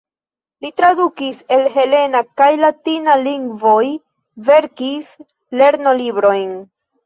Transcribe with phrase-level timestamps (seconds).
[0.65, 3.85] Li tradukis el helena kaj latina lingvoj,
[4.51, 5.15] verkis
[5.63, 6.61] lernolibrojn.